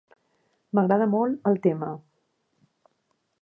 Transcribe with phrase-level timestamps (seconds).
[0.77, 1.91] M'agrada molt el tema.